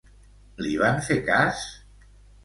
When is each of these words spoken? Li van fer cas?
Li 0.67 0.71
van 0.83 0.97
fer 1.07 1.17
cas? 1.27 1.61